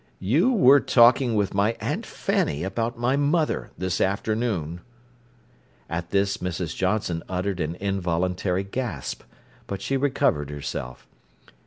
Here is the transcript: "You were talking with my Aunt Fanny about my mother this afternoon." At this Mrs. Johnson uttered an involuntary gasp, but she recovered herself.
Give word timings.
"You 0.17 0.51
were 0.51 0.79
talking 0.79 1.35
with 1.35 1.53
my 1.53 1.77
Aunt 1.79 2.07
Fanny 2.07 2.63
about 2.63 2.97
my 2.97 3.15
mother 3.15 3.69
this 3.77 4.01
afternoon." 4.01 4.81
At 5.87 6.09
this 6.09 6.37
Mrs. 6.37 6.75
Johnson 6.75 7.21
uttered 7.29 7.59
an 7.59 7.75
involuntary 7.75 8.63
gasp, 8.63 9.21
but 9.67 9.79
she 9.79 9.97
recovered 9.97 10.49
herself. 10.49 11.05